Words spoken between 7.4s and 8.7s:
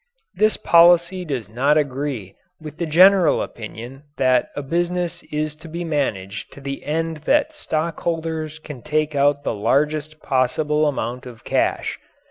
the stockholders